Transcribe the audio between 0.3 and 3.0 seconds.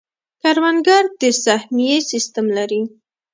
کروندګر د سهمیې سیستم لري.